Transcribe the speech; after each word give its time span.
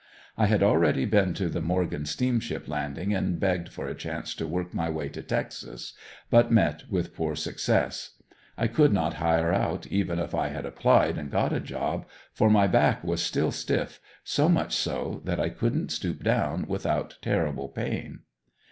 I 0.35 0.47
had 0.47 0.63
already 0.63 1.05
been 1.05 1.35
to 1.35 1.47
the 1.47 1.61
Morgan 1.61 2.07
steamship 2.07 2.67
landing 2.67 3.13
and 3.13 3.39
begged 3.39 3.69
for 3.69 3.87
a 3.87 3.93
chance 3.93 4.33
to 4.33 4.47
work 4.47 4.73
my 4.73 4.89
way 4.89 5.09
to 5.09 5.21
Texas, 5.21 5.93
but 6.31 6.51
met 6.51 6.85
with 6.89 7.13
poor 7.15 7.35
success. 7.35 8.15
I 8.57 8.65
could 8.65 8.93
not 8.93 9.13
hire 9.21 9.53
out 9.53 9.85
even 9.85 10.17
if 10.17 10.33
I 10.33 10.47
had 10.47 10.65
applied 10.65 11.19
and 11.19 11.29
got 11.29 11.53
a 11.53 11.59
job, 11.59 12.07
for 12.33 12.49
my 12.49 12.65
back 12.65 13.03
was 13.03 13.21
still 13.21 13.51
stiff, 13.51 13.99
so 14.23 14.49
much 14.49 14.75
so 14.75 15.21
that 15.25 15.39
I 15.39 15.49
couldn't 15.49 15.91
stoop 15.91 16.23
down 16.23 16.65
without 16.67 17.19
terrible 17.21 17.69
pain. 17.69 18.21